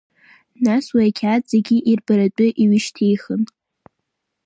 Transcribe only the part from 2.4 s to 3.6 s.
иҩышьҭихын…